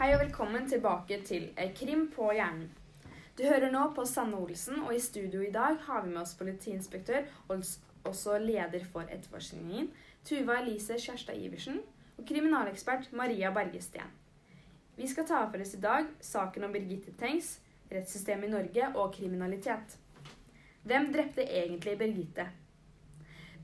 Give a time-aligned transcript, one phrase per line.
[0.00, 2.70] Hei og velkommen tilbake til eh, Krim på hjernen.
[3.36, 6.32] Du hører nå på Sanne Olsen, og i studio i dag har vi med oss
[6.38, 7.66] politiinspektør og
[8.08, 9.90] også leder for etterforskningen,
[10.24, 11.82] Tuva Elise Kjærstad Iversen,
[12.16, 14.08] og kriminalekspert Maria Bergesten.
[14.96, 17.58] Vi skal ta for oss i dag saken om Birgitte Tengs,
[17.92, 19.98] rettssystemet i Norge og kriminalitet.
[20.88, 22.48] Hvem drepte egentlig Birgitte?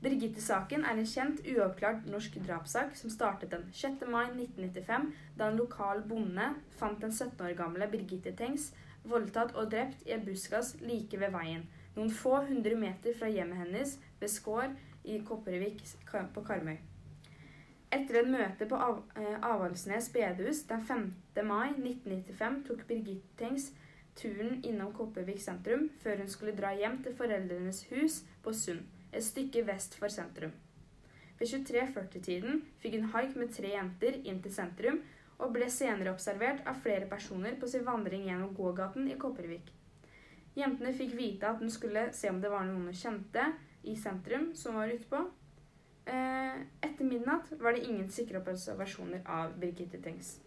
[0.01, 4.03] Birgitte-saken er en kjent, uoppklart norsk drapssak som startet den 6.
[4.05, 5.07] mai 1995,
[5.39, 8.69] da en lokal bonde fant den 17 år gamle Birgitte Tengs
[9.09, 13.57] voldtatt og drept i en buskas like ved veien, noen få hundre meter fra hjemmet
[13.63, 14.75] hennes ved Skår
[15.07, 16.77] i Kopervik på Karmøy.
[17.97, 21.05] Etter et møte på Av eh, Avaldsnes bedehus den 5.
[21.47, 23.71] mai 1995 tok Birgitte Tengs
[24.19, 29.23] turen innom Kopervik sentrum før hun skulle dra hjem til foreldrenes hus på Sund, et
[29.23, 30.53] stykke vest for sentrum.
[31.37, 35.01] Ved 23.40-tiden fikk hun haik med tre jenter inn til sentrum,
[35.37, 39.69] og ble senere observert av flere personer på sin vandring gjennom gågaten i Kopervik.
[40.57, 43.43] Jentene fikk vite at hun skulle se om det var noen hun kjente
[43.85, 45.21] i sentrum som var ute på.
[46.09, 50.39] Eh, etter midnatt var det ingen sikre observasjoner av Birgitte Tengs.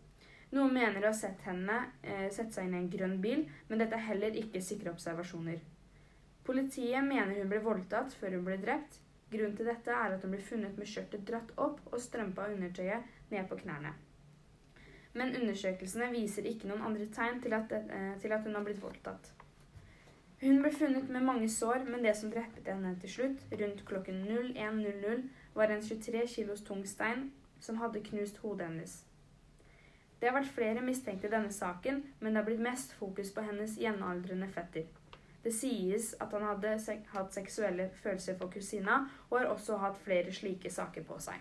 [0.51, 3.79] Noen mener å ha sett henne eh, sette seg inn i en grønn bil, men
[3.79, 5.61] dette er heller ikke sikre observasjoner.
[6.51, 8.97] Politiet mener hun ble voldtatt før hun ble drept.
[9.31, 13.05] Grunnen til dette er at hun ble funnet med skjørtet dratt opp og strømpa undertøyet
[13.31, 13.93] ned på knærne.
[15.15, 18.83] Men undersøkelsene viser ikke noen andre tegn til at, eh, til at hun har blitt
[18.83, 19.31] voldtatt.
[20.41, 24.19] Hun ble funnet med mange sår, men det som drepte henne til slutt, rundt klokken
[24.27, 29.05] 01.00, var en 23 kilos tung stein som hadde knust hodet hennes.
[30.19, 33.47] Det har vært flere mistenkte i denne saken, men det har blitt mest fokus på
[33.47, 34.91] hennes jevnaldrende fetter.
[35.43, 40.01] Det sies at han hadde sek hatt seksuelle følelser for kusina, og har også hatt
[40.05, 41.41] flere slike saker på seg.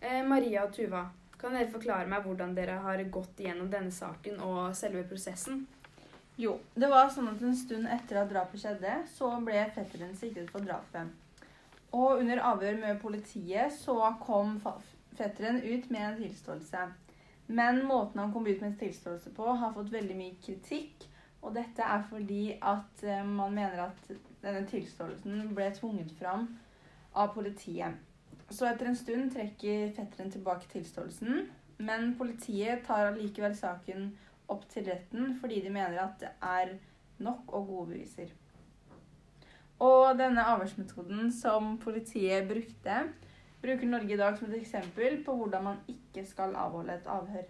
[0.00, 1.04] Eh, Maria og Tuva,
[1.40, 5.66] kan dere forklare meg hvordan dere har gått gjennom denne saken og selve prosessen?
[6.40, 10.48] Jo, det var sånn at en stund etter at drapet skjedde, så ble fetteren siktet
[10.52, 11.10] for drapet.
[11.92, 14.56] Og under avhør med politiet så kom
[15.18, 16.86] fetteren ut med en tilståelse.
[17.50, 21.08] Men måten han kom ut med en tilståelse på, har fått veldig mye kritikk.
[21.40, 24.10] Og dette er fordi at eh, man mener at
[24.42, 26.48] denne tilståelsen ble tvunget fram
[27.16, 27.96] av politiet.
[28.50, 31.46] Så etter en stund trekker fetteren tilbake tilståelsen,
[31.80, 34.10] men politiet tar allikevel saken
[34.50, 36.74] opp til retten fordi de mener at det er
[37.22, 38.32] nok og gode beviser.
[39.80, 42.98] Og denne avhørsmetoden som politiet brukte,
[43.62, 47.48] bruker Norge i dag som et eksempel på hvordan man ikke skal avholde et avhør.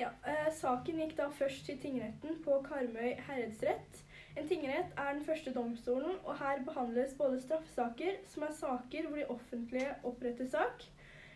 [0.00, 3.98] Ja, eh, Saken gikk da først til tingretten på Karmøy herredsrett.
[4.40, 9.20] En tingrett er den første domstolen, og her behandles både straffesaker, som er saker hvor
[9.20, 10.86] de offentlige oppretter sak.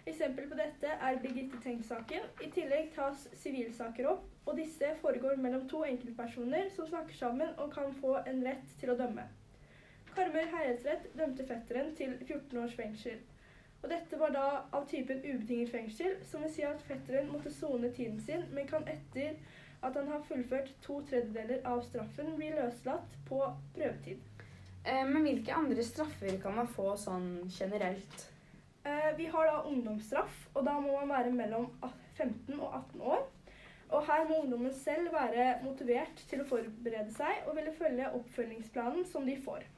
[0.06, 2.25] Eksempel på dette er Birgitte Tengs-saken.
[2.47, 7.72] I tillegg tas sivilsaker opp, og disse foregår mellom to enkeltpersoner som snakker sammen og
[7.76, 9.28] kan få en rett til å dømme.
[10.14, 13.20] Karmøy herredsrett dømte fetteren til 14 års fengsel.
[13.84, 17.90] Og dette var da av typen ubetinget fengsel, som vil si at fetteren måtte sone
[17.92, 19.34] tiden sin, men kan etter
[19.84, 23.42] at han har fullført to tredjedeler av straffen, bli løslatt på
[23.76, 24.22] prøvetid.
[24.88, 28.24] Eh, men hvilke andre straffer kan man få sånn generelt?
[28.88, 31.68] Eh, vi har da ungdomsstraff, og da må man være mellom
[32.16, 33.26] 15 og 18 år.
[33.92, 39.04] Og her må ungdommen selv være motivert til å forberede seg og ville følge oppfølgingsplanen
[39.12, 39.68] som de får.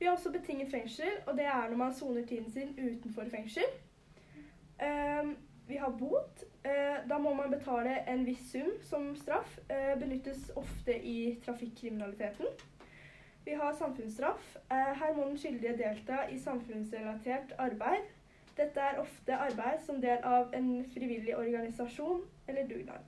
[0.00, 3.64] Vi har også betinget fengsel, og det er når man soner tiden sin utenfor fengsel.
[4.82, 5.28] Eh,
[5.68, 6.44] vi har bot.
[6.64, 9.58] Eh, da må man betale en viss sum som straff.
[9.68, 12.46] Eh, benyttes ofte i trafikkriminaliteten.
[13.44, 14.56] Vi har samfunnsstraff.
[14.70, 18.08] Eh, her må den skyldige delta i samfunnsrelatert arbeid.
[18.56, 23.06] Dette er ofte arbeid som del av en frivillig organisasjon eller dugnad.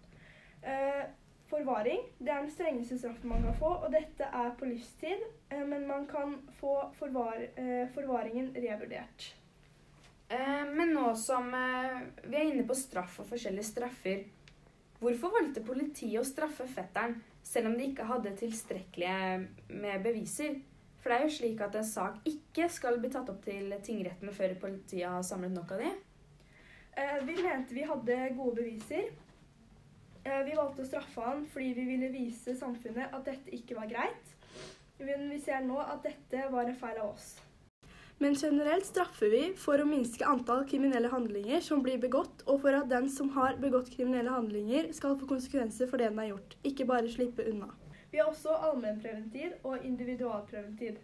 [1.53, 5.21] Forvaring det er den strengeste straffen man kan få, og dette er på livstid.
[5.53, 9.35] Eh, men man kan få forvar, eh, forvaringen revurdert.
[10.29, 14.23] Eh, men nå som vi er inne på straff og forskjellige straffer,
[15.03, 20.57] hvorfor valgte politiet å straffe fetteren selv om de ikke hadde tilstrekkelige med beviser?
[21.03, 24.33] For det er jo slik at en sak ikke skal bli tatt opp til tingretten
[24.33, 25.93] før politiet har samlet nok av de.
[27.27, 29.11] Vi mente vi hadde gode beviser.
[30.25, 33.91] Eh, vi valgte å straffe han fordi vi ville vise samfunnet at dette ikke var
[33.91, 34.35] greit.
[35.03, 37.33] Men vi ser nå at dette var en feil av oss.
[38.23, 42.77] Men generelt straffer vi for å minske antall kriminelle handlinger som blir begått, og for
[42.79, 46.55] at den som har begått kriminelle handlinger, skal få konsekvenser for det den har gjort,
[46.63, 47.73] ikke bare slippe unna.
[48.13, 51.01] Vi har også allmennpreventiv og individualpreventiv.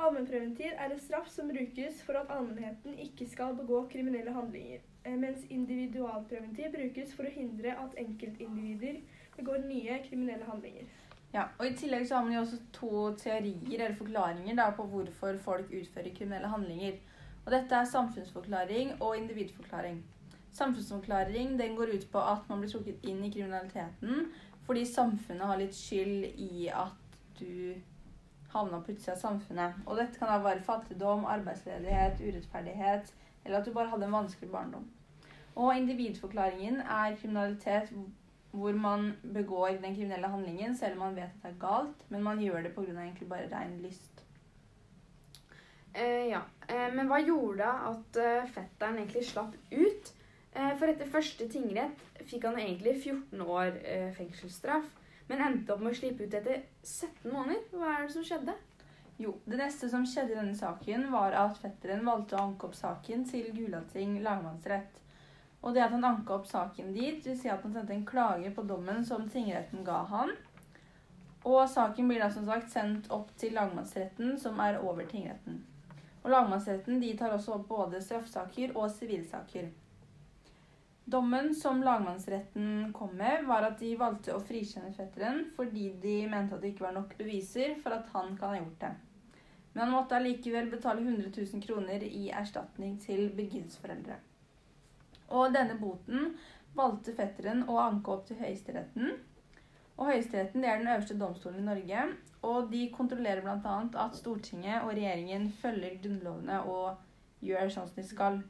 [0.00, 4.80] Allmennpreventiv er en straff som brukes for at allmennheten ikke skal begå kriminelle handlinger.
[5.04, 9.00] eh, mens individualpreventiv brukes for å hindre at enkeltindivider
[9.36, 10.88] begår nye kriminelle handlinger.
[11.32, 14.86] Ja, og I tillegg så har man jo også to teorier eller forklaringer da, på
[14.92, 16.96] hvorfor folk utfører kriminelle handlinger.
[17.44, 20.02] Og Dette er samfunnsforklaring og individforklaring.
[20.52, 24.32] Samfunnsforklaring den går ut på at man blir trukket inn i kriminaliteten
[24.66, 27.74] fordi samfunnet har litt skyld i at du
[28.52, 29.82] havna på utsida av samfunnet.
[29.86, 33.12] Og dette kan da være fattigdom, arbeidsledighet, urettferdighet,
[33.44, 34.88] eller at du bare hadde en vanskelig barndom.
[35.54, 37.92] Og individforklaringen er kriminalitet
[38.50, 42.22] hvor man begår den kriminelle handlingen selv om man vet at det er galt, men
[42.22, 42.82] man gjør det pga.
[43.02, 44.24] egentlig bare ren lyst.
[45.94, 50.14] Eh, ja, eh, Men hva gjorde at eh, fetteren egentlig slapp ut?
[50.54, 54.86] Eh, for etter første tingrett fikk han egentlig 14 år eh, fengselsstraff,
[55.30, 57.62] men endte opp med å slippe ut etter 17 måneder.
[57.70, 58.56] Hva er det som skjedde?
[59.20, 62.74] Jo, Det neste som skjedde i denne saken, var at fetteren valgte å anke opp
[62.74, 64.98] saken til Gulating lagmannsrett.
[65.60, 68.50] Og det at han anka opp saken dit, vil si at han sendte en klage
[68.56, 70.32] på dommen som tingretten ga han.
[71.44, 75.60] Og saken blir da som sagt sendt opp til lagmannsretten, som er over tingretten.
[76.24, 79.70] Og lagmannsretten de tar også opp både straffesaker og sivilsaker.
[81.10, 86.54] Dommen som lagmannsretten kom med, var at de valgte å frikjenne fetteren fordi de mente
[86.54, 88.90] at det ikke var nok beviser for at han kan ha gjort det.
[89.72, 94.20] Men han måtte allikevel betale 100 000 kroner i erstatning til Birgits foreldre.
[95.34, 96.32] Og denne boten
[96.78, 99.12] valgte fetteren å anke opp til Høyesteretten.
[99.98, 102.06] Og Høyesteretten er den øverste domstolen i Norge,
[102.46, 103.76] og de kontrollerer bl.a.
[104.04, 108.42] at Stortinget og regjeringen følger grunnlovene og gjør sånn som de skal.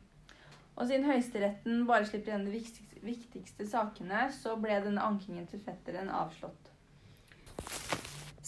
[0.76, 2.61] Og siden Høyesteretten bare slipper igjen de
[3.05, 6.70] viktigste, sakene, så ble denne ankingen til fetteren avslått.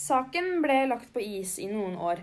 [0.02, 2.22] Saken ble lagt på is i noen år.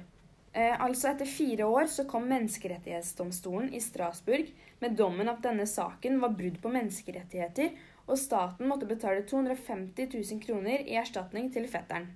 [0.52, 4.50] Eh, altså Etter fire år så kom Menneskerettighetsdomstolen i Strasbourg
[4.82, 7.76] med dommen at denne saken var brudd på menneskerettigheter,
[8.10, 12.10] og staten måtte betale 250 000 kroner i erstatning til fetteren.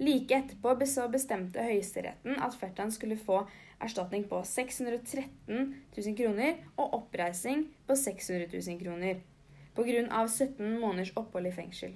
[0.00, 3.42] Like etterpå bestemte Høyesteretten at Fertan skulle få
[3.84, 9.20] erstatning på 613 000 kroner og oppreising på 600 000 kroner
[9.76, 10.22] pga.
[10.26, 11.92] 17 måneders opphold i fengsel.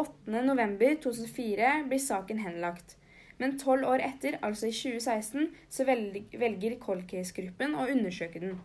[0.00, 2.96] 8.11.2004 blir saken henlagt.
[3.40, 8.58] Men tolv år etter, altså i 2016, så velger Cold Case-gruppen å undersøke den.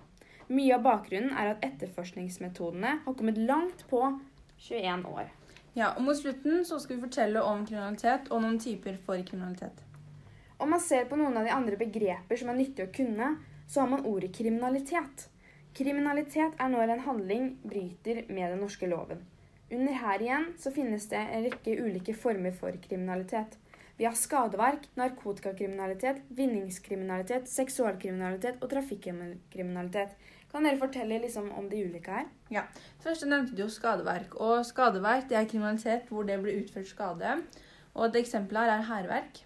[0.51, 4.01] Mye av bakgrunnen er at etterforskningsmetodene har kommet langt på
[4.67, 5.31] 21 år.
[5.75, 9.81] Ja, og Mot slutten så skal vi fortelle om kriminalitet og noen typer for kriminalitet.
[10.55, 13.33] Om man ser på noen av de andre begreper som er nyttig å kunne,
[13.67, 15.25] så har man ordet kriminalitet.
[15.75, 19.19] Kriminalitet er når en handling bryter med den norske loven.
[19.67, 23.57] Under her igjen så finnes det en rekke ulike former for kriminalitet.
[23.97, 30.15] Vi har skadeverk, narkotikakriminalitet, vinningskriminalitet, seksualkriminalitet og trafikkriminalitet.
[30.55, 32.27] Kan dere fortelle liksom om de ulike her?
[32.47, 32.61] Ja,
[33.03, 34.37] Først nevnte du jo skadeverk.
[34.39, 37.33] Og Skadeverk det er kriminalitet hvor det blir utført skade.
[37.93, 39.41] Og Et eksempel her er hærverk.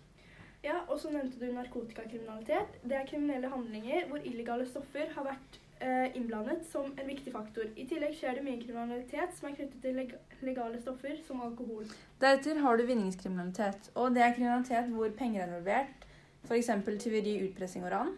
[0.63, 2.77] Ja, og så nevnte du narkotikakriminalitet.
[2.83, 7.65] Det er kriminelle handlinger hvor illegale stoffer har vært eh, innblandet som en viktig faktor.
[7.75, 10.15] I tillegg skjer det mye kriminalitet som er knyttet til leg
[10.45, 11.89] legale stoffer, som alkohol.
[12.21, 13.89] Deretter har du vinningskriminalitet.
[13.95, 16.09] Og det er kriminalitet hvor penger er involvert.
[16.45, 16.69] F.eks.
[17.01, 18.17] tyveri, utpressing og ran.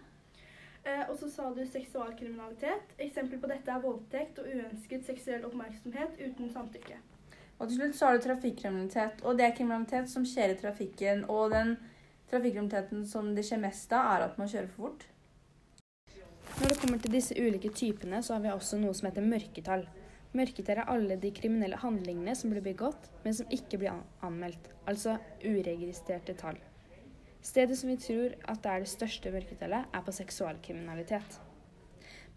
[0.83, 2.95] Eh, og så sa du seksualkriminalitet.
[3.05, 6.97] Eksempel på dette er voldtekt og uønsket seksuell oppmerksomhet uten samtykke.
[7.61, 9.21] Og til slutt så har du trafikkriminalitet.
[9.21, 11.27] Og det er kriminalitet som skjer i trafikken.
[11.29, 11.75] Og den
[12.31, 15.05] trafikkriminaliteten som det skjer mest av, er at man kjører for fort.
[16.57, 19.85] Når det kommer til disse ulike typene, så har vi også noe som heter mørketall.
[20.33, 24.73] Mørketall er alle de kriminelle handlingene som blir begått, men som ikke blir anmeldt.
[24.89, 26.57] Altså uregistrerte tall.
[27.41, 31.39] Stedet som vi tror at det er det største mørketallet, er på seksualkriminalitet.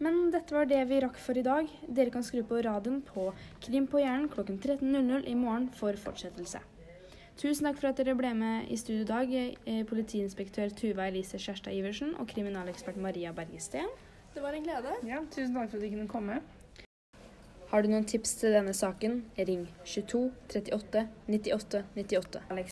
[0.03, 1.69] Men dette var det vi rakk for i dag.
[1.87, 3.29] Dere kan skru på radioen på
[3.63, 6.63] Krim på hjernen klokken 13.00 i morgen for fortsettelse.
[7.39, 9.33] Tusen takk for at dere ble med i studio i dag,
[9.67, 13.91] eh, politiinspektør Tuva Elise Kjærstad Iversen og kriminalekspert Maria Bergesten.
[14.35, 14.95] Det var en glede.
[15.07, 16.41] Ja, Tusen takk for at du kunne komme.
[17.71, 22.43] Har du noen tips til denne saken, ring 22 38 98 98.
[22.51, 22.63] Alex.